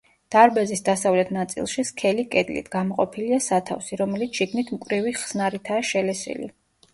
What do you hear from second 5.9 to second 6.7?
შელესილი.